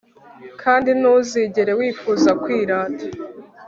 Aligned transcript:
Kandi 0.61 0.89
ntuzigere 0.99 1.71
wifuza 1.79 2.29
kwirata 2.41 3.05